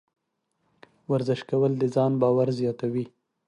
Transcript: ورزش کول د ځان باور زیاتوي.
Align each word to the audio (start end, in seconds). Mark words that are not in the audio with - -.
ورزش 1.11 1.41
کول 1.49 1.71
د 1.77 1.83
ځان 1.95 2.11
باور 2.21 2.47
زیاتوي. 2.59 3.05